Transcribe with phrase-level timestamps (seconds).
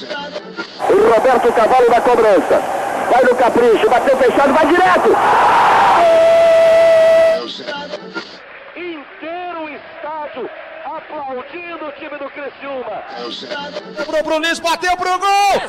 [0.00, 2.62] O Roberto Cavalo da cobrança.
[3.10, 5.16] Vai no capricho, bateu fechado, vai direto.
[8.74, 10.50] Inteiro o estádio
[10.84, 13.02] aplaudindo o time do Criciúma.
[13.96, 15.62] Sobrou pro Luiz, bateu pro gol!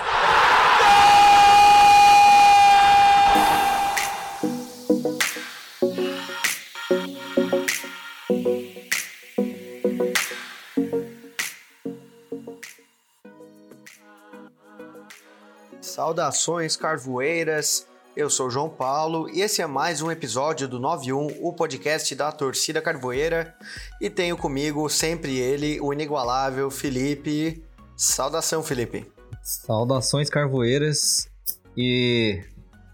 [16.03, 21.53] Saudações carvoeiras, eu sou João Paulo e esse é mais um episódio do 91, o
[21.53, 23.55] podcast da torcida carvoeira.
[24.01, 27.63] E tenho comigo sempre ele, o inigualável Felipe.
[27.95, 29.09] Saudação, Felipe.
[29.41, 31.29] Saudações carvoeiras
[31.77, 32.43] e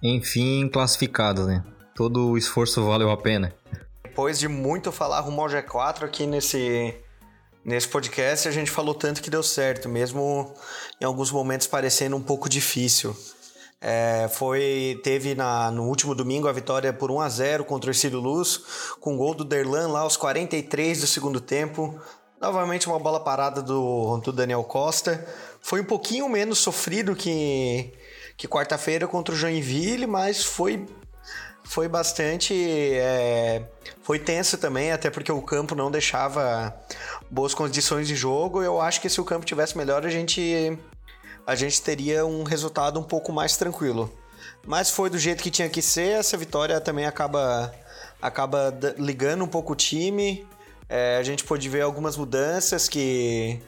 [0.04, 1.64] enfim classificados, né?
[1.96, 3.52] Todo o esforço valeu a pena.
[4.04, 6.96] Depois de muito falar rumo ao G4 aqui nesse,
[7.64, 10.54] nesse podcast, a gente falou tanto que deu certo, mesmo
[11.00, 13.16] em alguns momentos parecendo um pouco difícil.
[13.82, 17.92] É, foi teve na, no último domingo a vitória por 1 a 0 contra o
[17.92, 18.62] Ercílio Luz,
[19.00, 21.98] com gol do Derlan lá aos 43 do segundo tempo.
[22.42, 25.26] Novamente uma bola parada do, do Daniel Costa.
[25.62, 27.94] Foi um pouquinho menos sofrido que,
[28.38, 30.86] que quarta-feira contra o Joinville, mas foi
[31.70, 32.54] foi bastante.
[32.96, 33.62] É,
[34.02, 36.76] foi tenso também, até porque o campo não deixava
[37.30, 38.64] boas condições de jogo.
[38.64, 40.80] Eu acho que se o campo tivesse melhor, a gente,
[41.46, 44.12] a gente teria um resultado um pouco mais tranquilo.
[44.66, 46.18] Mas foi do jeito que tinha que ser.
[46.20, 47.72] Essa vitória também acaba,
[48.20, 50.48] acaba ligando um pouco o time.
[50.90, 53.62] É, a gente pôde ver algumas mudanças que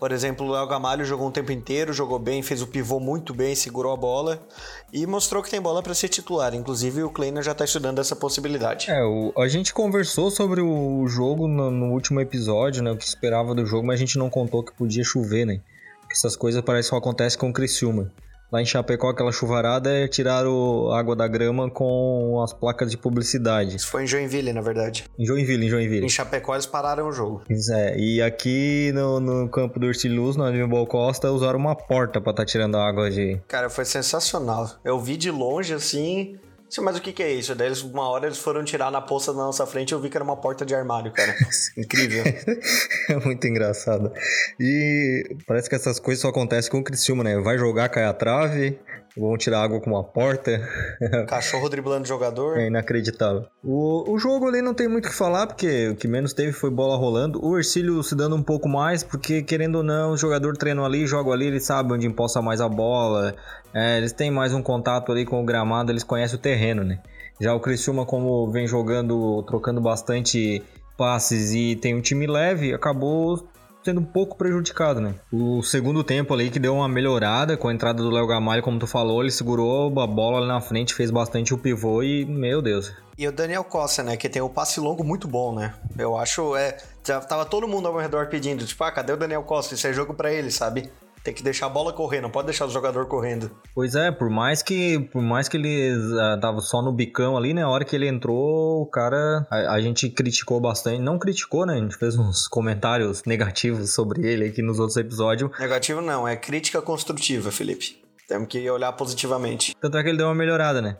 [0.00, 3.34] por exemplo, o Léo Gamalho jogou um tempo inteiro, jogou bem, fez o pivô muito
[3.34, 4.42] bem, segurou a bola
[4.90, 6.54] e mostrou que tem bola para ser titular.
[6.54, 8.90] Inclusive, o Kleiner já está estudando essa possibilidade.
[8.90, 12.90] É, o, a gente conversou sobre o jogo no, no, último episódio, né?
[12.90, 15.60] O que esperava do jogo, mas a gente não contou que podia chover, né?
[16.00, 18.10] Porque essas coisas parecem que só acontecem com o Criciúma.
[18.52, 22.96] Lá em Chapecó, aquela chuvarada é tirar a água da grama com as placas de
[22.96, 23.76] publicidade.
[23.76, 25.04] Isso foi em Joinville, na verdade.
[25.16, 26.06] Em Joinville, em Joinville.
[26.06, 27.42] Em Chapecó eles pararam o jogo.
[27.48, 27.96] Isso é.
[27.96, 32.42] E aqui no, no campo do Ursiluz, no Aníbal Costa, usaram uma porta para estar
[32.42, 33.40] tá tirando a água de...
[33.46, 34.68] Cara, foi sensacional.
[34.84, 36.38] Eu vi de longe, assim...
[36.78, 37.54] Mas o que, que é isso?
[37.54, 40.08] Daí eles, uma hora eles foram tirar na poça da nossa frente e eu vi
[40.08, 41.34] que era uma porta de armário, cara.
[41.76, 42.22] Incrível.
[43.08, 44.12] é muito engraçado.
[44.58, 47.38] E parece que essas coisas só acontecem com o Criciúma, né?
[47.38, 48.78] Vai jogar, cai a trave,
[49.16, 50.60] vão tirar água com uma porta.
[51.28, 52.58] Cachorro driblando jogador.
[52.58, 53.46] É inacreditável.
[53.62, 56.52] O, o jogo ali não tem muito o que falar, porque o que menos teve
[56.52, 57.44] foi bola rolando.
[57.44, 61.06] O Ercílio se dando um pouco mais, porque querendo ou não, o jogador treina ali,
[61.06, 63.34] joga ali, ele sabe onde imposta mais a bola.
[63.74, 66.98] É, eles têm mais um contato ali com o gramado, eles conhecem o terreno, né?
[67.40, 70.62] Já o Criciúma, como vem jogando, trocando bastante
[70.96, 73.48] passes e tem um time leve, acabou
[73.82, 75.14] sendo um pouco prejudicado, né?
[75.32, 78.78] O segundo tempo ali que deu uma melhorada com a entrada do Léo Gamalho, como
[78.78, 82.60] tu falou, ele segurou a bola ali na frente, fez bastante o pivô e, meu
[82.60, 82.92] Deus.
[83.16, 85.74] E o Daniel Costa, né, que tem o passe longo muito bom, né?
[85.98, 89.74] Eu acho, é, tava todo mundo ao redor pedindo, tipo, ah, cadê o Daniel Costa?
[89.74, 90.90] Isso é jogo para ele, sabe?
[91.22, 93.50] Tem que deixar a bola correr, não pode deixar o jogador correndo.
[93.74, 97.52] Pois é, por mais que por mais que ele uh, tava só no bicão ali,
[97.52, 97.62] né?
[97.62, 99.46] A hora que ele entrou, o cara.
[99.50, 100.98] A, a, gente criticou bastante.
[101.00, 101.74] Não criticou, né?
[101.74, 105.50] A gente fez uns comentários negativos sobre ele aqui nos outros episódios.
[105.58, 108.02] Negativo não, é crítica construtiva, Felipe.
[108.26, 109.76] Temos que olhar positivamente.
[109.78, 110.96] Tanto é que ele deu uma melhorada, né?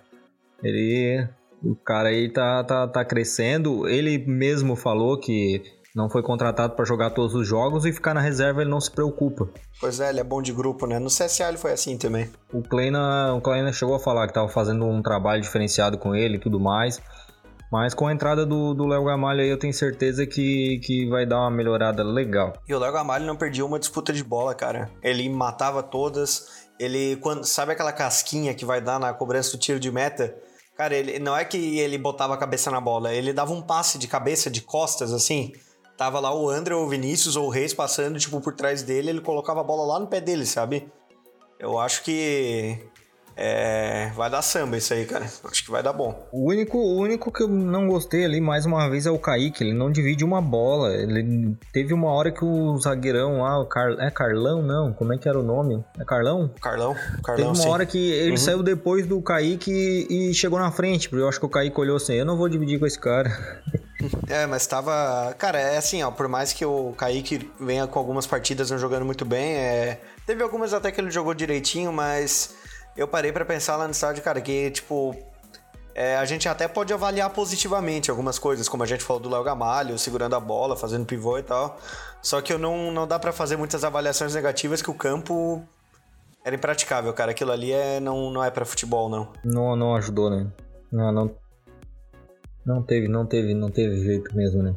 [0.63, 1.27] Ele.
[1.63, 3.89] O cara aí tá, tá, tá crescendo.
[3.89, 5.63] Ele mesmo falou que
[5.95, 8.91] não foi contratado para jogar todos os jogos e ficar na reserva ele não se
[8.91, 9.49] preocupa.
[9.81, 10.99] Pois é, ele é bom de grupo, né?
[10.99, 12.31] No CSA ele foi assim também.
[12.53, 16.37] O Kleina, o Kleina chegou a falar que estava fazendo um trabalho diferenciado com ele
[16.37, 17.01] e tudo mais.
[17.73, 21.39] Mas com a entrada do Léo Gamalho aí eu tenho certeza que, que vai dar
[21.39, 22.53] uma melhorada legal.
[22.69, 24.91] E o Léo Gamalho não perdia uma disputa de bola, cara.
[25.03, 26.69] Ele matava todas.
[26.81, 30.35] Ele, quando sabe aquela casquinha que vai dar na cobrança do tiro de meta?
[30.77, 33.99] Cara, ele não é que ele botava a cabeça na bola, ele dava um passe
[33.99, 35.53] de cabeça, de costas, assim
[36.01, 39.11] tava lá o André ou o Vinícius ou o Reis passando, tipo, por trás dele,
[39.11, 40.91] ele colocava a bola lá no pé dele, sabe?
[41.59, 42.79] Eu acho que
[43.43, 45.25] é, vai dar samba isso aí, cara.
[45.25, 46.29] Acho que vai dar bom.
[46.31, 49.65] O único, o único que eu não gostei ali, mais uma vez, é o Kaique.
[49.65, 50.93] Ele não divide uma bola.
[50.93, 53.97] Ele teve uma hora que o zagueirão lá, o Car...
[53.99, 54.93] é Carlão, não?
[54.93, 55.83] Como é que era o nome?
[55.99, 56.51] É Carlão?
[56.61, 56.95] Carlão,
[57.25, 57.69] Carlão Teve uma sim.
[57.69, 58.37] hora que ele uhum.
[58.37, 61.09] saiu depois do Kaique e chegou na frente.
[61.09, 63.31] Porque eu acho que o Kaique olhou assim, eu não vou dividir com esse cara.
[64.29, 65.35] É, mas tava.
[65.37, 66.11] Cara, é assim, ó.
[66.11, 70.01] Por mais que o Kaique venha com algumas partidas não jogando muito bem, é...
[70.27, 72.55] teve algumas até que ele jogou direitinho, mas
[72.97, 75.17] eu parei para pensar lá no estádio, cara, que tipo.
[75.93, 79.43] É, a gente até pode avaliar positivamente algumas coisas, como a gente falou do Léo
[79.43, 81.79] Gamalho, segurando a bola, fazendo pivô e tal.
[82.23, 85.63] Só que eu não, não dá para fazer muitas avaliações negativas que o campo
[86.45, 87.33] Era impraticável, cara.
[87.33, 89.33] Aquilo ali é, não, não é para futebol, não.
[89.45, 90.47] Não, não ajudou, né?
[90.91, 91.35] Não, não.
[92.65, 94.75] Não teve, não teve, não teve jeito mesmo, né?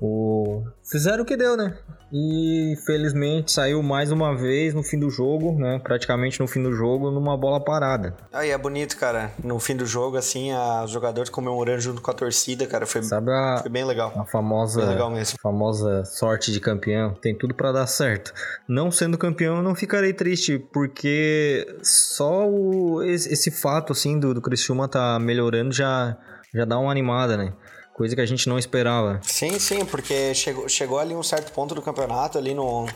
[0.00, 0.64] O...
[0.82, 1.76] Fizeram o que deu, né?
[2.12, 5.78] E felizmente saiu mais uma vez no fim do jogo, né?
[5.78, 8.16] Praticamente no fim do jogo, numa bola parada.
[8.32, 9.30] Aí é bonito, cara.
[9.44, 13.02] No fim do jogo, assim, a, os jogadores comemorando junto com a torcida, cara, foi,
[13.02, 14.12] Sabe a, foi bem legal.
[14.16, 17.14] A famosa, legal famosa sorte de campeão.
[17.14, 18.32] Tem tudo para dar certo.
[18.68, 24.34] Não sendo campeão, eu não ficarei triste, porque só o, esse, esse fato, assim, do,
[24.34, 26.16] do Criciúma tá melhorando já,
[26.52, 27.52] já dá uma animada, né?
[28.00, 29.20] Coisa que a gente não esperava.
[29.22, 32.86] Sim, sim, porque chegou, chegou ali um certo ponto do campeonato, ali no,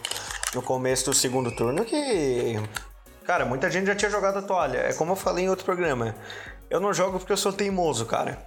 [0.55, 2.59] no começo do segundo turno, que.
[3.23, 4.79] Cara, muita gente já tinha jogado a toalha.
[4.79, 6.15] É como eu falei em outro programa.
[6.71, 8.39] Eu não jogo porque eu sou teimoso, cara.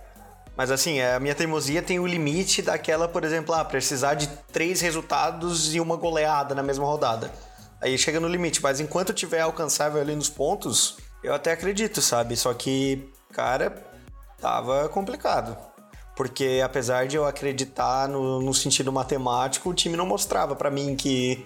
[0.55, 4.81] Mas assim, a minha teimosia tem o limite daquela, por exemplo, ah, precisar de três
[4.81, 7.31] resultados e uma goleada na mesma rodada.
[7.79, 12.35] Aí chega no limite, mas enquanto tiver alcançável ali nos pontos, eu até acredito, sabe?
[12.35, 13.75] Só que, cara,
[14.41, 15.55] tava complicado.
[16.17, 20.95] Porque apesar de eu acreditar no, no sentido matemático, o time não mostrava para mim
[20.95, 21.45] que,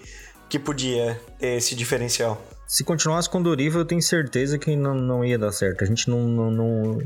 [0.50, 2.42] que podia ter esse diferencial.
[2.72, 5.84] Se continuasse com o Doriva, eu tenho certeza que não, não ia dar certo.
[5.84, 7.00] A gente não, não, não...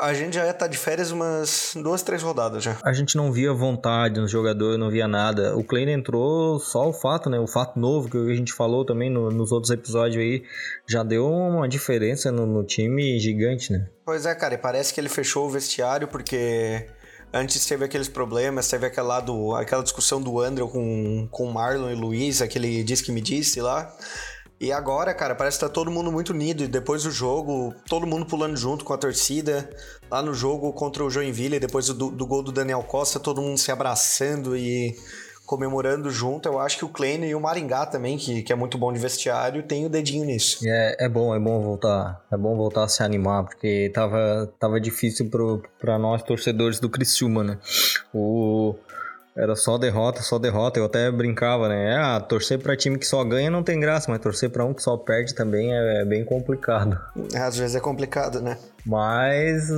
[0.00, 2.78] A gente já ia estar tá de férias umas duas, três rodadas já.
[2.82, 5.54] A gente não via vontade no jogador, não via nada.
[5.54, 7.38] O Klein entrou só o fato, né?
[7.38, 10.44] O fato novo que a gente falou também no, nos outros episódios aí,
[10.88, 13.86] já deu uma diferença no, no time gigante, né?
[14.06, 16.86] Pois é, cara, e parece que ele fechou o vestiário porque
[17.32, 21.94] Antes teve aqueles problemas, teve aquela, do, aquela discussão do André com, com Marlon e
[21.94, 23.90] Luiz, aquele diz que me disse lá.
[24.60, 26.62] E agora, cara, parece que tá todo mundo muito unido.
[26.62, 29.68] E depois do jogo, todo mundo pulando junto com a torcida.
[30.08, 33.58] Lá no jogo contra o Joinville, depois do, do gol do Daniel Costa, todo mundo
[33.58, 34.94] se abraçando e
[35.52, 36.48] comemorando junto.
[36.48, 38.98] Eu acho que o Kleiner e o Maringá também, que, que é muito bom de
[38.98, 40.60] vestiário, tem o dedinho nisso.
[40.66, 42.24] É, é bom, é bom voltar.
[42.32, 45.28] É bom voltar a se animar, porque tava, tava difícil
[45.78, 47.58] para nós torcedores do Criciúma, né?
[48.14, 48.74] O
[49.34, 50.78] era só derrota, só derrota.
[50.78, 51.96] Eu até brincava, né?
[51.96, 54.82] Ah, torcer para time que só ganha não tem graça, mas torcer para um que
[54.82, 56.98] só perde também é, é, bem complicado.
[57.34, 58.58] Às vezes é complicado, né?
[58.84, 59.68] Mas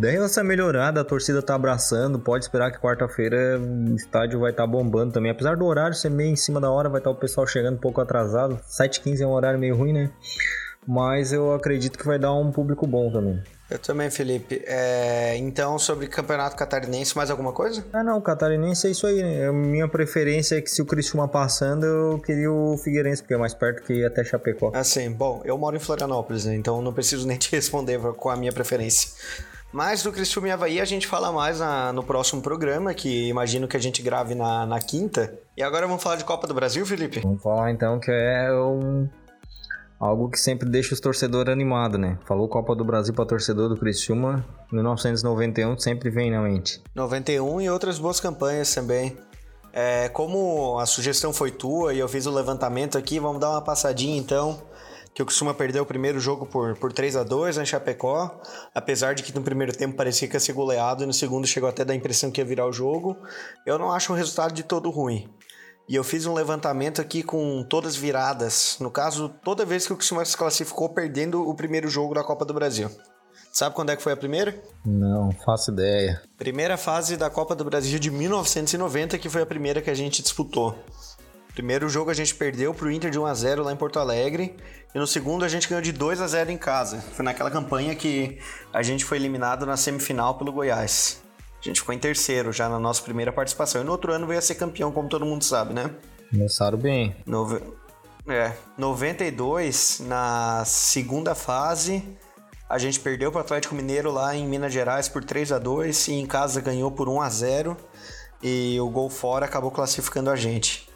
[0.00, 2.18] deu essa melhorada, a torcida tá abraçando.
[2.18, 5.30] Pode esperar que quarta-feira o estádio vai estar tá bombando também.
[5.30, 7.76] Apesar do horário ser meio em cima da hora, vai estar tá o pessoal chegando
[7.76, 8.58] um pouco atrasado.
[8.68, 10.10] 7h15 é um horário meio ruim, né?
[10.86, 13.40] Mas eu acredito que vai dar um público bom também.
[13.70, 14.62] Eu também, Felipe.
[14.66, 17.84] É, então, sobre campeonato catarinense, mais alguma coisa?
[17.92, 19.50] Ah, não, catarinense é isso aí, né?
[19.50, 23.54] Minha preferência é que se o Criciúma passando, eu queria o Figueirense, porque é mais
[23.54, 24.70] perto que ir até Chapecó.
[24.74, 26.54] Assim, bom, eu moro em Florianópolis, né?
[26.54, 29.10] Então não preciso nem te responder com a minha preferência.
[29.72, 33.66] Mas do Criciúma e Havaí a gente fala mais na, no próximo programa, que imagino
[33.66, 35.34] que a gente grave na, na quinta.
[35.56, 37.20] E agora vamos falar de Copa do Brasil, Felipe?
[37.20, 39.08] Vamos falar então que é um
[39.98, 42.18] algo que sempre deixa os torcedores animados, né?
[42.26, 46.82] Falou Copa do Brasil para torcedor do Criciúma, 1991 sempre vem na mente.
[46.94, 49.16] 91 e outras boas campanhas também.
[49.72, 53.62] É, como a sugestão foi tua e eu fiz o levantamento aqui, vamos dar uma
[53.62, 54.62] passadinha então.
[55.12, 58.40] Que o Criciúma perdeu o primeiro jogo por, por 3 a 2 em Chapecó,
[58.74, 61.68] apesar de que no primeiro tempo parecia que ia ser goleado e no segundo chegou
[61.68, 63.16] até dar a impressão que ia virar o jogo.
[63.64, 65.28] Eu não acho um resultado de todo ruim.
[65.86, 68.78] E eu fiz um levantamento aqui com todas viradas.
[68.80, 72.44] No caso, toda vez que o Criciúma se classificou perdendo o primeiro jogo da Copa
[72.44, 72.90] do Brasil.
[73.52, 74.60] Sabe quando é que foi a primeira?
[74.84, 76.22] Não, faço ideia.
[76.38, 80.22] Primeira fase da Copa do Brasil de 1990, que foi a primeira que a gente
[80.22, 80.76] disputou.
[81.52, 84.56] Primeiro jogo a gente perdeu pro Inter de 1 a 0 lá em Porto Alegre,
[84.92, 87.00] e no segundo a gente ganhou de 2 a 0 em casa.
[87.12, 88.40] Foi naquela campanha que
[88.72, 91.22] a gente foi eliminado na semifinal pelo Goiás.
[91.64, 93.80] A gente ficou em terceiro já na nossa primeira participação.
[93.80, 95.90] E no outro ano veio a ser campeão, como todo mundo sabe, né?
[96.30, 97.16] Começaram bem.
[97.24, 97.62] Nove...
[98.28, 102.02] É, 92, na segunda fase,
[102.68, 106.08] a gente perdeu para o Atlético Mineiro lá em Minas Gerais por 3 a 2
[106.08, 107.76] e em casa ganhou por 1 a 0
[108.42, 110.86] e o gol fora acabou classificando a gente.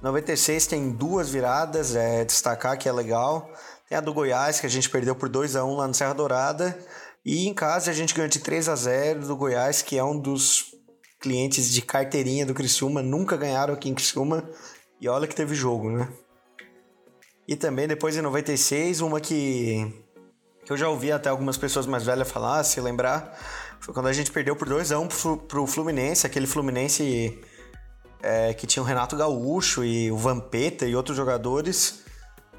[0.00, 3.50] 96 tem duas viradas, é destacar que é legal.
[3.88, 6.12] Tem a do Goiás, que a gente perdeu por 2 a 1 lá no Serra
[6.12, 6.78] Dourada.
[7.24, 10.18] E em casa a gente ganhou de 3 a 0 do Goiás, que é um
[10.18, 10.74] dos
[11.18, 14.48] clientes de carteirinha do Criciúma, nunca ganharam aqui em Criciúma.
[15.00, 16.08] E olha que teve jogo, né?
[17.48, 19.90] E também depois em 96, uma que,
[20.64, 23.38] que eu já ouvi até algumas pessoas mais velhas falar, se lembrar,
[23.80, 25.08] foi quando a gente perdeu por 2 a 1
[25.48, 27.38] pro, Fluminense, aquele Fluminense
[28.22, 32.03] é, que tinha o Renato Gaúcho e o Vampeta e outros jogadores.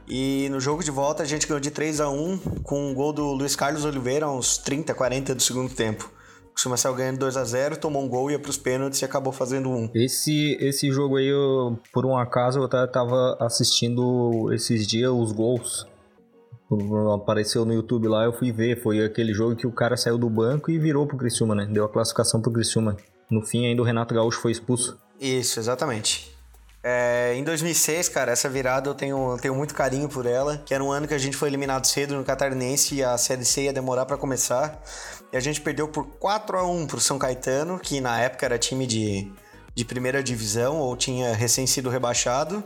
[0.07, 3.11] E no jogo de volta a gente ganhou de 3 a 1 com um gol
[3.11, 6.11] do Luiz Carlos Oliveira, uns 30, 40 do segundo tempo.
[6.55, 9.69] Criciúma saiu ganhando 2 a 0 tomou um gol, ia pros pênaltis e acabou fazendo
[9.69, 9.89] um.
[9.93, 15.85] Esse, esse jogo aí, eu, por um acaso, eu tava assistindo esses dias os gols.
[17.13, 18.81] Apareceu no YouTube lá, eu fui ver.
[18.81, 21.67] Foi aquele jogo que o cara saiu do banco e virou pro Criciúma, né?
[21.69, 22.95] Deu a classificação pro Criciúma.
[23.29, 24.97] No fim, ainda o Renato Gaúcho foi expulso.
[25.19, 26.34] Isso, exatamente.
[26.87, 30.83] É, em 2006, cara, essa virada eu tenho, tenho muito carinho por ela, que era
[30.83, 33.73] um ano que a gente foi eliminado cedo no Catarinense e a Série C ia
[33.73, 34.79] demorar para começar.
[35.33, 38.59] E a gente perdeu por 4 a 1 pro São Caetano, que na época era
[38.59, 39.31] time de,
[39.73, 42.63] de primeira divisão ou tinha recém sido rebaixado.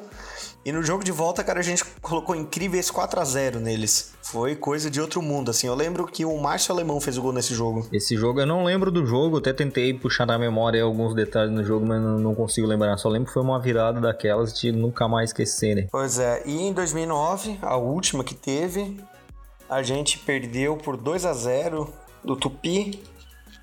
[0.69, 4.13] E no jogo de volta, cara, a gente colocou incríveis 4 a 0 neles.
[4.21, 5.65] Foi coisa de outro mundo, assim.
[5.65, 7.87] Eu lembro que o Márcio Alemão fez o gol nesse jogo.
[7.91, 11.63] Esse jogo eu não lembro do jogo, até tentei puxar na memória alguns detalhes no
[11.63, 12.95] jogo, mas não consigo lembrar.
[12.97, 15.87] Só lembro que foi uma virada daquelas de nunca mais esquecer, né?
[15.91, 18.95] Pois é, e em 2009, a última que teve,
[19.67, 21.91] a gente perdeu por 2 a 0
[22.23, 23.01] do Tupi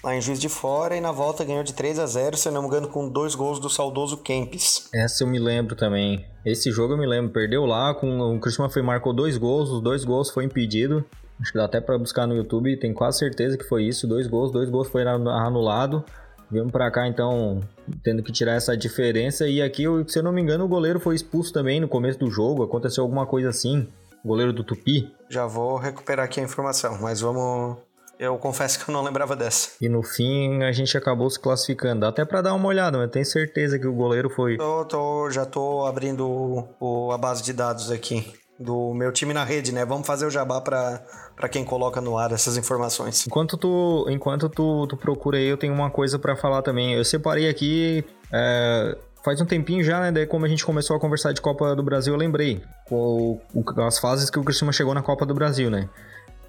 [0.06, 2.62] lá em Juiz de Fora e na volta ganhou de 3 a 0 se não
[2.62, 4.88] me engano, com dois gols do saudoso Kempis.
[4.94, 6.24] Essa eu me lembro também.
[6.44, 9.82] Esse jogo eu me lembro, perdeu lá, com o Cristiano foi marcou dois gols, os
[9.82, 11.04] dois gols foi impedido.
[11.40, 14.28] Acho que dá até para buscar no YouTube, tem quase certeza que foi isso, dois
[14.28, 16.04] gols, dois gols foi anulado.
[16.48, 17.60] Viemos para cá então
[18.04, 21.16] tendo que tirar essa diferença e aqui, se eu não me engano, o goleiro foi
[21.16, 23.88] expulso também no começo do jogo, aconteceu alguma coisa assim.
[24.24, 25.12] O goleiro do Tupi.
[25.28, 27.76] Já vou recuperar aqui a informação, mas vamos
[28.18, 29.70] eu confesso que eu não lembrava dessa.
[29.80, 32.06] E no fim a gente acabou se classificando.
[32.06, 34.56] Até para dar uma olhada, mas tenho certeza que o goleiro foi.
[34.56, 39.44] Tô, tô, já tô abrindo o, a base de dados aqui do meu time na
[39.44, 39.84] rede, né?
[39.84, 43.26] Vamos fazer o jabá para quem coloca no ar essas informações.
[43.26, 46.94] Enquanto tu, enquanto tu, tu procura aí, eu tenho uma coisa para falar também.
[46.94, 48.04] Eu separei aqui.
[48.32, 50.12] É, faz um tempinho já, né?
[50.12, 53.40] Daí, como a gente começou a conversar de Copa do Brasil, eu lembrei com,
[53.86, 55.88] as fases que o Cristiano chegou na Copa do Brasil, né?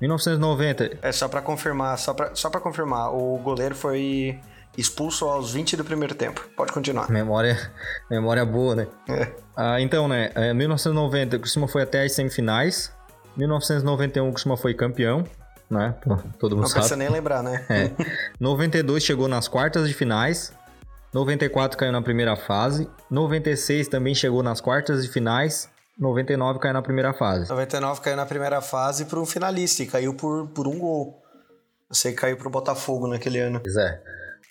[0.01, 0.99] 1990.
[1.01, 4.39] É só para confirmar, só para só para confirmar, o goleiro foi
[4.77, 6.47] expulso aos 20 do primeiro tempo.
[6.55, 7.09] Pode continuar.
[7.09, 7.71] Memória,
[8.09, 8.87] memória boa, né?
[9.09, 9.31] É.
[9.55, 12.91] Ah, então, né, 1990 o Criciúma foi até as semifinais.
[13.35, 15.23] 1991 o Criciúma foi campeão,
[15.69, 15.95] né?
[16.39, 16.81] Todo mundo Não sabe.
[16.81, 17.65] Não precisa nem lembrar, né?
[17.69, 17.91] É.
[18.39, 20.53] 92 chegou nas quartas de finais.
[21.13, 22.87] 94 caiu na primeira fase.
[23.09, 25.69] 96 também chegou nas quartas de finais.
[25.99, 27.49] 99 caiu na primeira fase.
[27.49, 31.23] 99 caiu na primeira fase para um finalista e caiu por, por um gol.
[31.91, 33.59] Que caiu para o Botafogo naquele ano.
[33.61, 34.01] Pois é.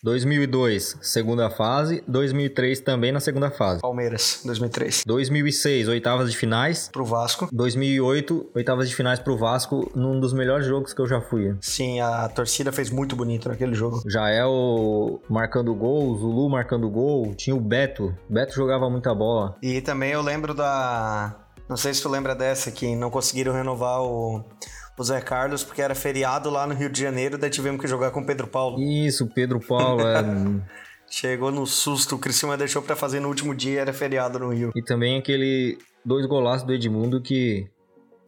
[0.07, 2.01] 2002, segunda fase.
[2.07, 3.81] 2003 também na segunda fase.
[3.81, 5.03] Palmeiras, 2003.
[5.05, 6.89] 2006, oitavas de finais.
[6.93, 7.49] Pro Vasco.
[7.51, 11.57] 2008, oitavas de finais pro Vasco, num dos melhores jogos que eu já fui.
[11.61, 14.01] Sim, a torcida fez muito bonito naquele jogo.
[14.07, 17.35] Já é o marcando gol, o Zulu marcando gol.
[17.35, 18.17] Tinha o Beto.
[18.31, 19.57] Beto jogava muita bola.
[19.61, 21.35] E também eu lembro da.
[21.69, 24.45] Não sei se tu lembra dessa, que não conseguiram renovar o
[24.97, 28.11] o Zé Carlos, porque era feriado lá no Rio de Janeiro, daí tivemos que jogar
[28.11, 28.81] com o Pedro Paulo.
[28.81, 30.23] Isso, Pedro Paulo, é.
[31.09, 34.73] Chegou no susto, o Criciúma deixou para fazer no último dia, era feriado no Rio.
[34.75, 37.69] E também aquele dois golaços do Edmundo que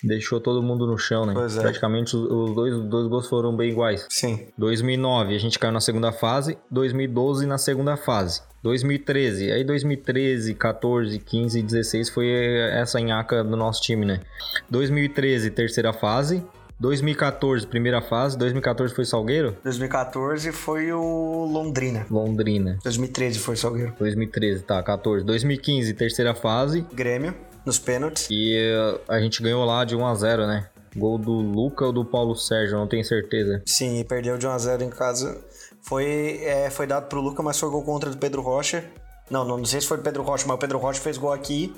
[0.02, 1.32] deixou todo mundo no chão, né?
[1.34, 1.60] Pois é.
[1.60, 4.06] Praticamente os dois, os dois gols foram bem iguais.
[4.08, 4.46] Sim.
[4.56, 8.42] 2009 a gente caiu na segunda fase, 2012 na segunda fase.
[8.62, 12.28] 2013, aí 2013, 14, 15 16 foi
[12.72, 14.20] essa enhaca do nosso time, né?
[14.68, 16.44] 2013, terceira fase.
[16.80, 18.38] 2014, primeira fase.
[18.38, 19.56] 2014 foi Salgueiro?
[19.64, 22.06] 2014 foi o Londrina.
[22.10, 22.78] Londrina.
[22.82, 23.94] 2013 foi Salgueiro.
[23.98, 25.24] 2013, tá, 14.
[25.24, 26.86] 2015, terceira fase.
[26.92, 27.34] Grêmio,
[27.66, 28.28] nos pênaltis.
[28.30, 30.68] E uh, a gente ganhou lá de 1 a 0 né?
[30.96, 33.62] Gol do Luca ou do Paulo Sérgio, não tenho certeza.
[33.66, 35.38] Sim, perdeu de 1 a 0 em casa.
[35.82, 38.84] Foi, é, foi dado pro Luca, mas foi gol contra do Pedro Rocha.
[39.30, 41.74] Não, não, não sei se foi Pedro Rocha, mas o Pedro Rocha fez gol aqui.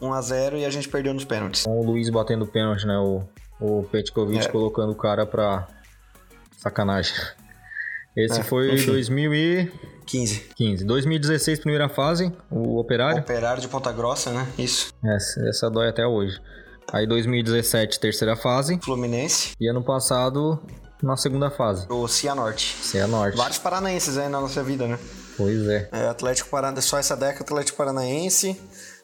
[0.00, 1.64] 1 a 0 e a gente perdeu nos pênaltis.
[1.64, 2.96] Com o Luiz batendo pênalti, né?
[2.98, 3.22] O,
[3.60, 4.48] o Petkovic é.
[4.48, 5.66] colocando o cara pra
[6.56, 7.14] sacanagem.
[8.16, 10.48] Esse é, foi em 2015.
[10.56, 10.84] 15.
[10.84, 13.20] 2016, primeira fase, o Operário.
[13.20, 14.46] Operário de Ponta Grossa, né?
[14.58, 14.92] Isso.
[15.04, 16.40] Essa, essa dói até hoje.
[16.92, 18.80] Aí 2017, terceira fase.
[18.82, 19.52] Fluminense.
[19.60, 20.60] E ano passado,
[21.02, 21.86] na segunda fase.
[21.88, 22.74] O Cianorte.
[22.82, 23.36] Cianorte.
[23.36, 24.98] Vários paranaenses aí na nossa vida, né?
[25.36, 25.88] Pois é.
[25.92, 28.60] é Atlético Paranaense, só essa década Atlético Paranaense,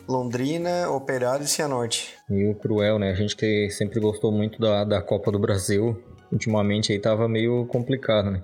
[0.08, 2.14] Londrina, Operário e Cianorte.
[2.30, 3.10] E o Cruel, né?
[3.10, 7.66] A gente que sempre gostou muito da, da Copa do Brasil, ultimamente aí tava meio
[7.66, 8.42] complicado, né?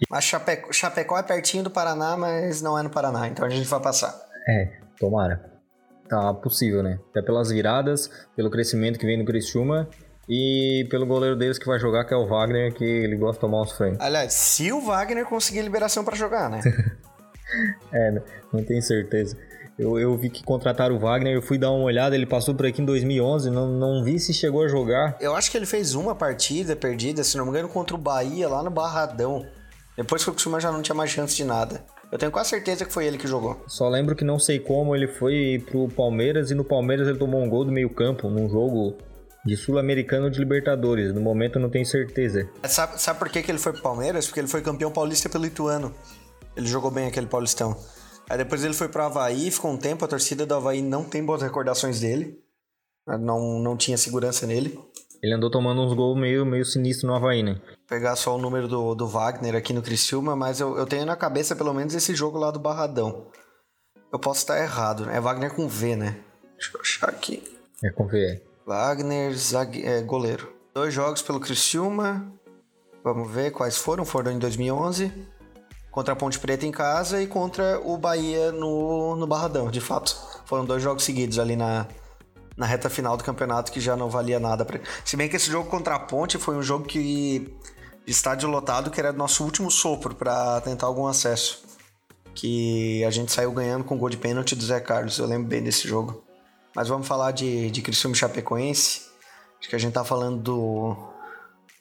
[0.00, 0.04] E...
[0.08, 3.66] Mas Chapecó, Chapecó é pertinho do Paraná, mas não é no Paraná, então a gente
[3.66, 4.14] vai passar.
[4.48, 5.50] É, tomara.
[6.08, 6.98] Tá possível, né?
[7.10, 9.88] Até pelas viradas, pelo crescimento que vem no Criciúma
[10.28, 13.40] e pelo goleiro deles que vai jogar, que é o Wagner, que ele gosta de
[13.40, 14.00] tomar uns frentes.
[14.00, 16.60] Aliás, se o Wagner conseguir liberação para jogar, né?
[17.92, 19.36] é, não tenho certeza.
[19.80, 22.66] Eu, eu vi que contrataram o Wagner, eu fui dar uma olhada, ele passou por
[22.66, 25.16] aqui em 2011, não, não vi se chegou a jogar.
[25.18, 28.46] Eu acho que ele fez uma partida perdida, se não me engano, contra o Bahia,
[28.46, 29.46] lá no Barradão.
[29.96, 31.82] Depois que o Criciúma já não tinha mais chance de nada.
[32.12, 33.58] Eu tenho quase certeza que foi ele que jogou.
[33.66, 37.42] Só lembro que não sei como ele foi pro Palmeiras e no Palmeiras ele tomou
[37.42, 38.98] um gol do meio campo num jogo
[39.46, 41.14] de Sul-Americano de Libertadores.
[41.14, 42.46] No momento eu não tenho certeza.
[42.64, 44.26] Sabe, sabe por que, que ele foi pro Palmeiras?
[44.26, 45.94] Porque ele foi campeão paulista pelo Ituano.
[46.54, 47.74] Ele jogou bem aquele paulistão.
[48.30, 51.24] Aí depois ele foi pro Havaí, ficou um tempo, a torcida do Havaí não tem
[51.24, 52.38] boas recordações dele.
[53.04, 54.78] Não, não tinha segurança nele.
[55.20, 57.60] Ele andou tomando uns gols meio, meio sinistro no Havaí, né?
[57.88, 61.16] Pegar só o número do, do Wagner aqui no Criciúma, mas eu, eu tenho na
[61.16, 63.26] cabeça pelo menos esse jogo lá do Barradão.
[64.12, 65.16] Eu posso estar errado, né?
[65.16, 66.16] É Wagner com V, né?
[66.56, 67.42] Deixa eu achar aqui.
[67.82, 68.40] É com V.
[68.64, 69.84] Wagner, zague...
[69.84, 70.52] é, goleiro.
[70.72, 72.32] Dois jogos pelo Criciúma.
[73.02, 74.04] Vamos ver quais foram.
[74.04, 75.12] Foram em 2011.
[75.90, 80.16] Contra a Ponte Preta em casa e contra o Bahia no, no Barradão, de fato.
[80.44, 81.86] Foram dois jogos seguidos ali na,
[82.56, 84.64] na reta final do campeonato que já não valia nada.
[84.64, 84.78] Pra...
[85.04, 87.52] Se bem que esse jogo contra a Ponte foi um jogo que
[88.06, 91.62] estádio lotado que era nosso último sopro para tentar algum acesso.
[92.34, 95.18] Que a gente saiu ganhando com gol de pênalti do Zé Carlos.
[95.18, 96.22] Eu lembro bem desse jogo.
[96.74, 99.10] Mas vamos falar de, de Criciúma Chapecoense.
[99.58, 100.96] Acho que a gente tá falando do,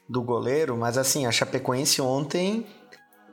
[0.08, 2.66] do goleiro, mas assim, a Chapecoense ontem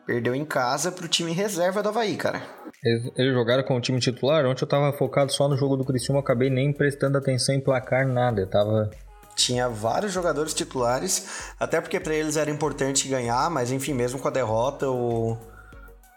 [0.06, 2.42] perdeu em casa pro time reserva do Havaí, cara.
[2.82, 4.46] Eles, eles jogaram com o time titular?
[4.46, 8.06] Ontem eu tava focado só no jogo do Criciúma, acabei nem prestando atenção em placar,
[8.06, 8.40] nada.
[8.40, 8.90] Eu tava
[9.34, 14.28] tinha vários jogadores titulares, até porque para eles era importante ganhar, mas enfim, mesmo com
[14.28, 15.36] a derrota, o,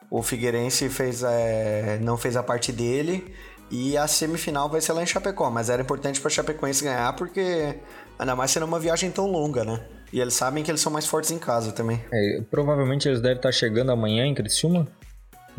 [0.10, 3.36] o Figueirense fez, é, não fez a parte dele
[3.70, 7.76] e a semifinal vai ser lá em Chapecó, mas era importante para Chapecoense ganhar porque
[8.18, 9.86] ainda mais sendo uma viagem tão longa, né?
[10.12, 12.02] E eles sabem que eles são mais fortes em casa também.
[12.12, 14.88] É, provavelmente eles devem estar chegando amanhã em Criciúma.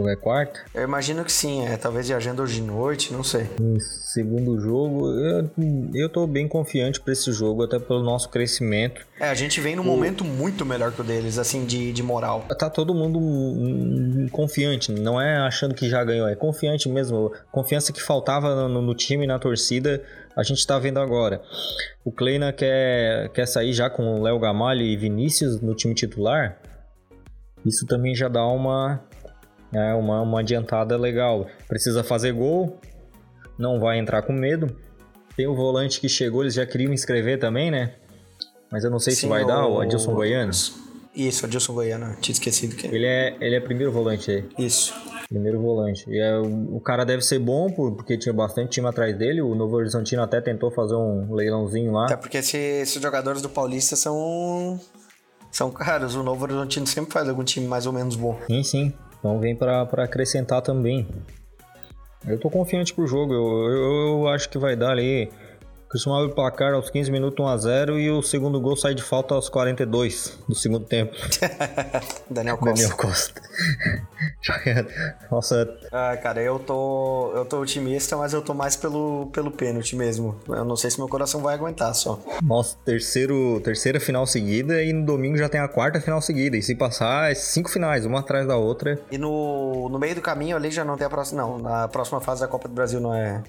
[0.08, 0.60] É quarta?
[0.74, 1.76] Eu imagino que sim, é.
[1.76, 3.48] Talvez viajando hoje de noite, não sei.
[3.78, 5.50] segundo jogo, eu,
[5.94, 9.06] eu tô bem confiante para esse jogo, até pelo nosso crescimento.
[9.18, 9.86] É, a gente vem num o...
[9.86, 12.46] momento muito melhor que o deles, assim, de, de moral.
[12.58, 13.20] Tá todo mundo
[14.30, 17.32] confiante, não é achando que já ganhou, é confiante mesmo.
[17.52, 20.02] Confiança que faltava no, no time, na torcida,
[20.36, 21.42] a gente tá vendo agora.
[22.04, 26.58] O Kleina quer, quer sair já com o Léo Gamalho e Vinícius no time titular.
[27.64, 29.02] Isso também já dá uma,
[29.72, 31.46] é uma, uma adiantada legal.
[31.68, 32.78] Precisa fazer gol,
[33.58, 34.74] não vai entrar com medo.
[35.36, 37.94] Tem o volante que chegou, eles já queriam inscrever também, né?
[38.70, 39.46] Mas eu não sei Sim, se vai o...
[39.46, 40.52] dar, o Adilson Goiano.
[41.14, 44.48] Isso, Adilson Goiano, tinha esquecido que Ele é, ele é primeiro volante aí.
[44.58, 44.94] Isso.
[45.28, 46.08] Primeiro volante.
[46.08, 49.40] E é, o, o cara deve ser bom, porque tinha bastante time atrás dele.
[49.40, 52.06] O Novo Horizontino até tentou fazer um leilãozinho lá.
[52.06, 54.80] Até porque esse, esses jogadores do Paulista são.
[55.50, 56.14] São caros.
[56.14, 58.38] O Novo Horizontino sempre faz algum time mais ou menos bom.
[58.46, 58.92] Sim, sim.
[59.20, 61.06] Então vem para acrescentar também.
[62.26, 63.32] Eu tô confiante pro jogo.
[63.32, 65.30] Eu, eu, eu acho que vai dar ali
[65.90, 69.34] Costuma abrir o placar aos 15 minutos 1x0 e o segundo gol sai de falta
[69.34, 71.12] aos 42 do segundo tempo.
[72.30, 72.74] Daniel Costa.
[72.74, 73.42] Daniel Costa.
[75.28, 75.78] Nossa.
[75.90, 80.36] Ah, cara, eu tô, eu tô otimista, mas eu tô mais pelo, pelo pênalti mesmo.
[80.48, 82.20] Eu não sei se meu coração vai aguentar só.
[82.40, 86.56] Nossa, terceiro, terceira final seguida e no domingo já tem a quarta final seguida.
[86.56, 89.00] E se passar, é cinco finais, uma atrás da outra.
[89.10, 91.42] E no, no meio do caminho ali já não tem a próxima.
[91.42, 93.42] Não, na próxima fase da Copa do Brasil não é,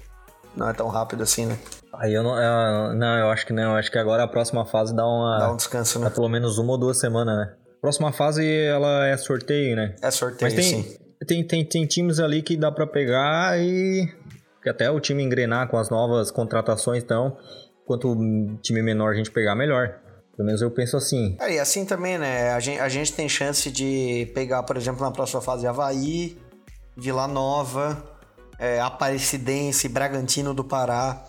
[0.56, 1.58] não é tão rápido assim, né?
[1.94, 2.36] Aí eu não.
[2.36, 3.72] Eu, não, eu acho que não.
[3.72, 5.38] Eu acho que agora a próxima fase dá uma.
[5.38, 6.06] Dá um descanso, né?
[6.06, 7.54] Dá pelo menos uma ou duas semanas, né?
[7.80, 9.96] Próxima fase ela é sorteio, né?
[10.00, 10.96] É sorteio, Mas tem, sim.
[11.26, 14.08] Tem, tem, tem times ali que dá para pegar e.
[14.62, 17.36] Que até o time engrenar com as novas contratações, então.
[17.84, 18.14] Quanto
[18.62, 19.98] time menor a gente pegar, melhor.
[20.36, 21.36] Pelo menos eu penso assim.
[21.40, 22.52] É, e assim também, né?
[22.52, 26.38] A gente, a gente tem chance de pegar, por exemplo, na próxima fase Havaí,
[26.96, 28.02] Vila Nova,
[28.62, 31.20] é, Aparecidense, Bragantino do Pará.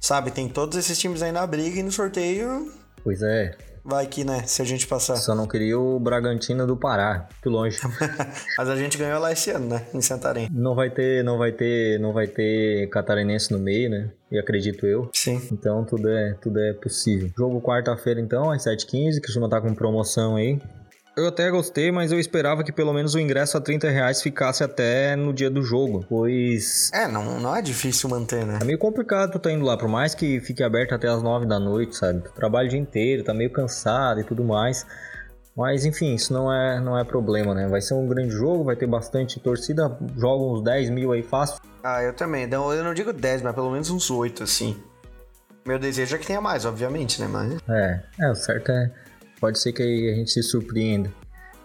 [0.00, 2.72] Sabe, tem todos esses times aí na briga e no sorteio.
[3.04, 3.54] Pois é.
[3.84, 4.42] Vai que, né?
[4.44, 5.16] Se a gente passar.
[5.16, 7.78] Só não queria o Bragantino do Pará, muito longe.
[8.56, 9.86] Mas a gente ganhou lá esse ano, né?
[9.94, 10.48] Em Santarém.
[10.50, 14.10] Não vai ter, não vai ter, não vai ter catarinense no meio, né?
[14.30, 15.10] E acredito eu.
[15.12, 15.40] Sim.
[15.52, 17.30] Então tudo é, tudo é possível.
[17.36, 20.60] Jogo quarta-feira então, às 7h15, que costuma estar com promoção aí.
[21.18, 24.62] Eu até gostei, mas eu esperava que pelo menos o ingresso a 30 reais ficasse
[24.62, 26.92] até no dia do jogo, pois...
[26.94, 28.60] É, não, não é difícil manter, né?
[28.62, 31.44] É meio complicado tu tá indo lá, por mais que fique aberto até as 9
[31.44, 32.20] da noite, sabe?
[32.22, 34.86] Tu trabalha o dia inteiro, tá meio cansado e tudo mais.
[35.56, 37.66] Mas enfim, isso não é, não é problema, né?
[37.66, 41.60] Vai ser um grande jogo, vai ter bastante torcida, joga uns 10 mil aí fácil.
[41.82, 42.44] Ah, eu também.
[42.44, 44.80] Então, eu não digo 10, mas pelo menos uns 8, assim.
[45.66, 47.26] Meu desejo é que tenha mais, obviamente, né?
[47.26, 47.58] Mas...
[47.68, 49.07] É, é, o certo é
[49.40, 51.12] Pode ser que a gente se surpreenda.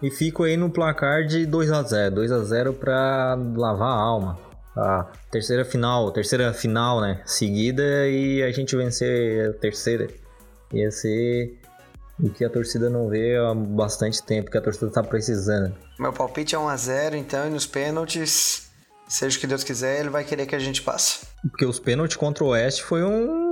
[0.01, 4.01] E fico aí no placar de 2 a 0 2 a 0 para lavar a
[4.01, 4.39] alma.
[4.75, 7.21] A terceira final, terceira final, né?
[7.25, 10.07] Seguida e a gente vencer a terceira.
[10.73, 11.59] Ia ser
[12.19, 15.75] O que a torcida não vê há bastante tempo, que a torcida tá precisando.
[15.99, 18.69] Meu palpite é 1x0, então, e nos pênaltis,
[19.07, 21.25] seja o que Deus quiser, ele vai querer que a gente passe.
[21.49, 23.42] Porque os pênaltis contra o Oeste foi um,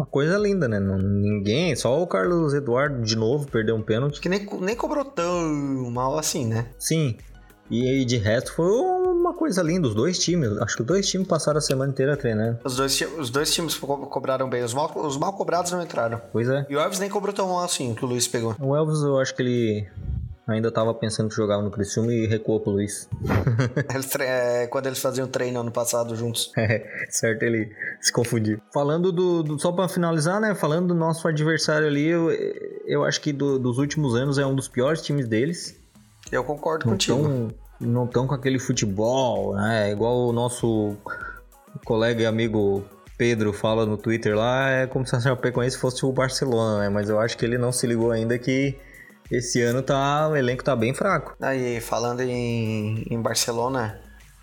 [0.00, 0.80] uma coisa linda, né?
[0.80, 4.20] Ninguém, só o Carlos Eduardo de novo perdeu um pênalti.
[4.20, 6.66] Que nem, nem cobrou tão mal assim, né?
[6.78, 7.16] Sim.
[7.70, 9.86] E aí, de resto, foi uma coisa linda.
[9.86, 12.58] Os dois times, acho que os dois times passaram a semana inteira treinando.
[12.64, 14.64] Os dois, os dois times co- cobraram bem.
[14.64, 16.20] Os mal, os mal cobrados não entraram.
[16.32, 16.66] Pois é.
[16.68, 18.56] E o Elvis nem cobrou tão mal assim, que o Luiz pegou.
[18.58, 19.88] O Elvis, eu acho que ele
[20.54, 23.08] ainda tava pensando que jogava no Criciúma e recuou pro Luiz.
[23.94, 26.52] Eles é, quando eles faziam treino ano passado juntos.
[26.58, 28.60] É, certo, ele se confundiu.
[28.72, 30.54] Falando do, do- Só pra finalizar, né?
[30.54, 32.30] Falando do nosso adversário ali, eu,
[32.86, 35.76] eu acho que do- dos últimos anos é um dos piores times deles.
[36.30, 37.22] Eu concordo Não contigo.
[37.22, 37.48] tão,
[37.80, 39.90] não tão com aquele futebol, né?
[39.90, 40.96] Igual o nosso
[41.84, 42.84] colega e amigo
[43.16, 46.88] Pedro fala no Twitter lá, é como se a Chapecoense fosse o Barcelona, né?
[46.88, 48.76] Mas eu acho que ele não se ligou ainda que
[49.30, 51.34] esse ano tá, o elenco tá bem fraco.
[51.40, 54.00] Aí, falando em, em Barcelona,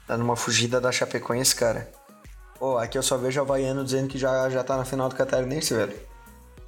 [0.08, 1.90] dando uma fugida da Chapecoense, cara.
[2.60, 5.16] Pô, aqui eu só vejo o Havaiano dizendo que já, já tá na final do
[5.16, 5.94] Catarinense, velho.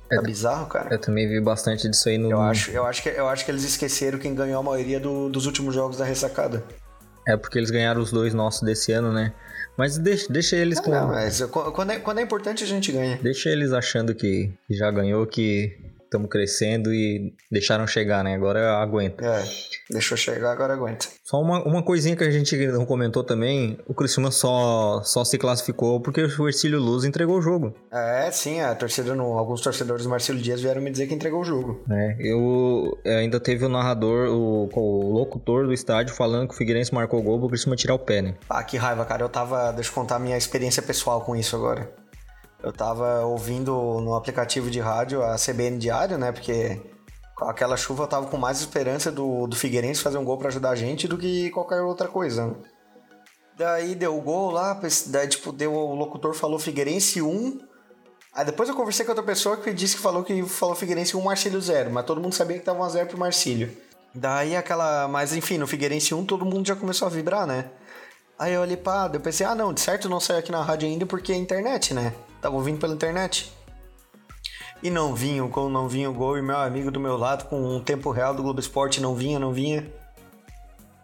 [0.10, 0.88] Tá bizarro, cara.
[0.94, 2.32] Eu também vi bastante disso aí no.
[2.32, 5.30] Eu acho, eu, acho que, eu acho que eles esqueceram quem ganhou a maioria do-
[5.30, 6.64] dos últimos jogos da ressacada.
[7.28, 9.34] É porque eles ganharam os dois nossos desse ano, né?
[9.78, 10.90] Mas deixa, deixa eles com.
[10.90, 13.20] Não, mas quando é, quando é importante a gente ganha.
[13.22, 15.78] Deixa eles achando que, que já ganhou, que
[16.10, 18.34] estamos crescendo e deixaram chegar, né?
[18.34, 19.24] Agora aguenta.
[19.24, 19.44] É,
[19.92, 21.08] deixou chegar, agora aguenta.
[21.24, 25.38] Só uma, uma coisinha que a gente não comentou também, o Criciúma só, só se
[25.38, 30.04] classificou porque o Ercílio Luz entregou o jogo, É, sim, a torcida, no, alguns torcedores
[30.04, 31.84] do Marcelo Dias vieram me dizer que entregou o jogo.
[31.88, 32.18] né?
[32.20, 37.20] Eu ainda teve o narrador, o, o locutor do estádio falando que o Figueirense marcou
[37.20, 38.36] o gol pro Criciúma tirar o pé, né?
[38.50, 39.24] Ah, que raiva, cara.
[39.24, 39.72] Eu tava.
[39.72, 41.92] Deixa eu contar a minha experiência pessoal com isso agora.
[42.62, 46.32] Eu tava ouvindo no aplicativo de rádio a CBN Diário, né?
[46.32, 46.82] Porque
[47.36, 50.50] com aquela chuva eu tava com mais esperança do, do Figueirense fazer um gol pra
[50.50, 52.54] ajudar a gente do que qualquer outra coisa.
[53.58, 57.60] Daí deu o gol lá, daí tipo, deu, o locutor falou Figueirense 1.
[58.34, 61.22] Aí depois eu conversei com outra pessoa que disse que falou que falou Figueirense 1,
[61.22, 63.76] Marcílio 0, mas todo mundo sabia que tava 1x0 pro Marcílio.
[64.14, 65.08] Daí aquela.
[65.08, 67.70] Mas enfim, no Figueirense 1 todo mundo já começou a vibrar, né?
[68.38, 69.10] Aí eu olhei pra.
[69.14, 71.94] Eu pensei, ah não, de certo não saiu aqui na rádio ainda porque é internet,
[71.94, 72.14] né?
[72.42, 73.52] Tava ouvindo pela internet.
[74.82, 77.62] E não vinha, como não vinha o gol, e meu amigo do meu lado, com
[77.62, 79.92] um tempo real do Globo Esporte, não vinha, não vinha.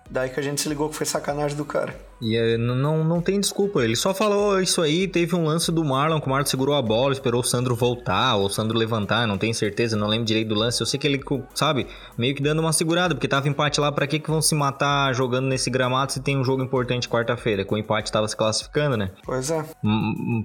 [0.09, 1.99] Daí que a gente se ligou que foi sacanagem do cara.
[2.21, 5.83] E é, não, não tem desculpa, ele só falou isso aí, teve um lance do
[5.83, 9.27] Marlon, que o Marlon segurou a bola, esperou o Sandro voltar, ou o Sandro levantar,
[9.27, 10.81] não tenho certeza, não lembro direito do lance.
[10.81, 11.21] Eu sei que ele,
[11.53, 14.55] sabe, meio que dando uma segurada, porque tava empate lá, pra que que vão se
[14.55, 17.65] matar jogando nesse gramado se tem um jogo importante quarta-feira?
[17.65, 19.11] Com o empate tava se classificando, né?
[19.23, 19.65] Pois é.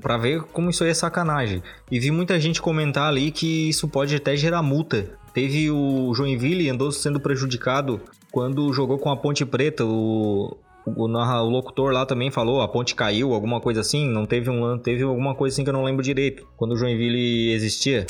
[0.01, 1.63] Pra ver como isso aí é sacanagem.
[1.91, 5.19] E vi muita gente comentar ali que isso pode até gerar multa.
[5.33, 8.01] Teve o Joinville andou sendo prejudicado
[8.33, 9.85] quando jogou com a Ponte Preta.
[9.85, 10.57] O,
[10.87, 14.09] o, o locutor lá também falou, a ponte caiu, alguma coisa assim.
[14.09, 16.47] Não teve um teve alguma coisa assim que eu não lembro direito.
[16.57, 18.07] Quando o Joinville existia.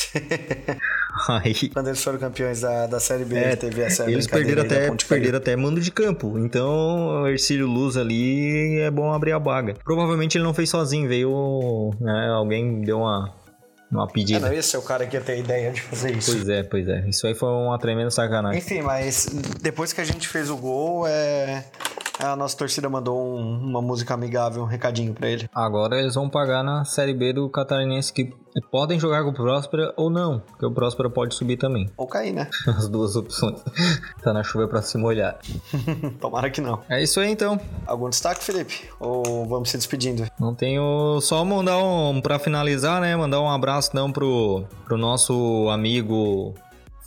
[1.28, 4.90] aí Quando eles foram campeões da, da Série B, É, teve essa eles perderam até,
[5.09, 6.38] perderam até mando de campo.
[6.38, 9.74] Então, o Ercílio Luz ali é bom abrir a baga.
[9.85, 11.90] Provavelmente ele não fez sozinho, veio.
[12.00, 13.35] né, alguém deu uma,
[13.90, 14.40] uma É, pedida.
[14.40, 16.33] não ia ser o cara que ia ter a ideia de fazer isso.
[16.33, 17.09] Pois é, pois é.
[17.09, 18.59] Isso aí foi uma tremenda sacanagem.
[18.61, 19.26] Enfim, mas
[19.61, 21.64] depois que a gente fez o gol, é...
[22.22, 25.48] a nossa torcida mandou um- uma música amigável, um recadinho pra ele.
[25.54, 28.33] Agora eles vão pagar na Série B do Catarinense que
[28.70, 31.88] podem jogar com o Próspera ou não, porque o Próspera pode subir também.
[31.96, 32.48] Ou cair, né?
[32.66, 33.62] As duas opções.
[34.22, 35.38] tá na chuva pra se molhar.
[36.20, 36.80] Tomara que não.
[36.88, 37.61] É isso aí então.
[37.87, 38.88] Algum destaque, Felipe?
[38.98, 40.26] Ou vamos se despedindo?
[40.38, 43.14] Não tenho só mandar um para finalizar, né?
[43.16, 46.54] Mandar um abraço não pro pro nosso amigo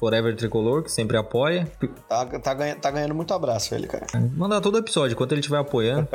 [0.03, 1.65] Forever Tricolor que sempre apoia.
[2.09, 4.05] Tá, tá, ganha- tá ganhando muito abraço ele, cara.
[4.35, 6.09] Mandar todo episódio enquanto ele estiver apoiando.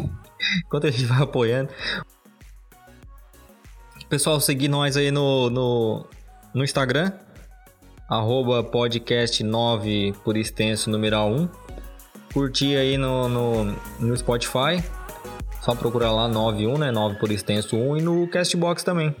[0.64, 1.68] enquanto ele estiver apoiando.
[4.08, 6.06] Pessoal, seguir nós aí no, no,
[6.54, 7.12] no Instagram.
[8.08, 11.48] Arroba podcast 9 por extenso numeral 1.
[12.32, 13.64] Curtir aí no, no,
[14.00, 14.82] no Spotify.
[15.60, 16.90] Só procurar lá 91, né?
[16.90, 19.14] 9 por extenso 1 e no Castbox também.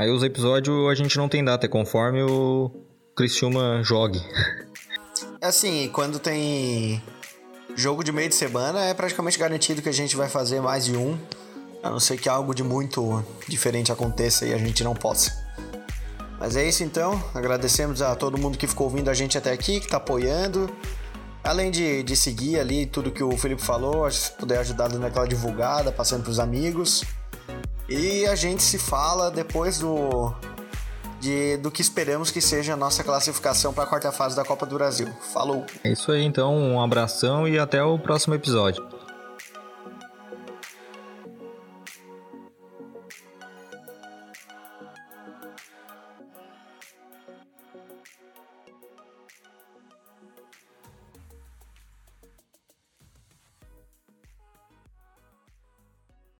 [0.00, 2.70] Aí os episódios a gente não tem data, é conforme o
[3.14, 4.18] Criciúma jogue.
[5.42, 7.02] É assim, quando tem
[7.76, 10.96] jogo de meio de semana, é praticamente garantido que a gente vai fazer mais de
[10.96, 11.18] um.
[11.82, 15.36] A não ser que algo de muito diferente aconteça e a gente não possa.
[16.38, 17.22] Mas é isso então.
[17.34, 20.74] Agradecemos a todo mundo que ficou ouvindo a gente até aqui, que tá apoiando.
[21.44, 25.28] Além de, de seguir ali tudo que o Felipe falou, se puder ajudar dando aquela
[25.28, 27.04] divulgada, passando pros amigos.
[27.90, 30.32] E a gente se fala depois do,
[31.20, 34.64] de, do que esperamos que seja a nossa classificação para a quarta fase da Copa
[34.64, 35.08] do Brasil.
[35.32, 35.66] Falou!
[35.82, 36.56] É isso aí, então.
[36.56, 38.86] Um abração e até o próximo episódio.